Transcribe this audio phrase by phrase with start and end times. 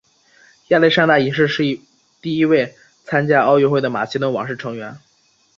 [0.69, 1.61] 亚历山大一世是
[2.23, 4.97] 第一位参加奥运会的马其顿王室成员。